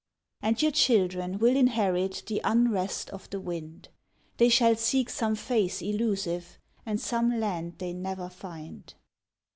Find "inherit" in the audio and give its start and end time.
1.55-2.23